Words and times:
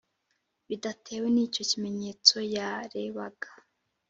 bidatewe 0.67 1.27
n’icyo 1.31 1.63
kimenyetso 1.69 2.35
yarebaga, 2.55 3.49